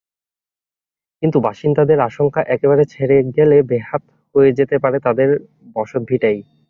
[1.23, 5.29] কিন্তু বাসিন্দাদের আশঙ্কা একবার ছেড়ে গেলে বেহাত হয়ে যেতে পারে তাঁদের
[5.75, 6.37] বসতভিটাই।